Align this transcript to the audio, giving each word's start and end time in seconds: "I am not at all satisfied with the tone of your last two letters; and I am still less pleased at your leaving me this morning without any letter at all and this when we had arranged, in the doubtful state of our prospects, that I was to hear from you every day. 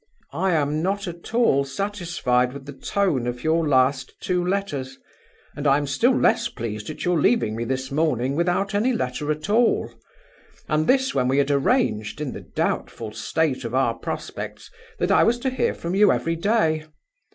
"I 0.33 0.53
am 0.53 0.81
not 0.81 1.07
at 1.07 1.31
all 1.35 1.63
satisfied 1.63 2.53
with 2.53 2.65
the 2.65 2.73
tone 2.73 3.27
of 3.27 3.43
your 3.43 3.67
last 3.67 4.15
two 4.19 4.43
letters; 4.43 4.97
and 5.55 5.67
I 5.67 5.77
am 5.77 5.85
still 5.85 6.17
less 6.17 6.47
pleased 6.49 6.89
at 6.89 7.05
your 7.05 7.19
leaving 7.21 7.55
me 7.55 7.65
this 7.65 7.91
morning 7.91 8.35
without 8.35 8.73
any 8.73 8.93
letter 8.93 9.31
at 9.31 9.47
all 9.47 9.93
and 10.67 10.87
this 10.87 11.13
when 11.13 11.27
we 11.27 11.37
had 11.37 11.51
arranged, 11.51 12.19
in 12.19 12.31
the 12.31 12.41
doubtful 12.41 13.11
state 13.11 13.63
of 13.63 13.75
our 13.75 13.93
prospects, 13.93 14.71
that 14.97 15.11
I 15.11 15.23
was 15.23 15.37
to 15.37 15.51
hear 15.51 15.75
from 15.75 15.93
you 15.93 16.11
every 16.11 16.35
day. 16.35 16.83